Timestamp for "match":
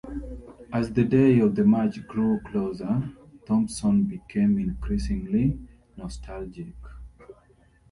1.63-2.07